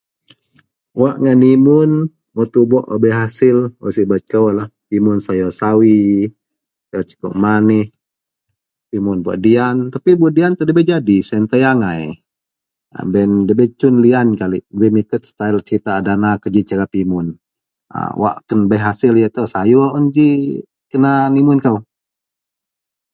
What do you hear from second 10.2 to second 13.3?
iyan ndabei jadi, siyen taei angan. Baih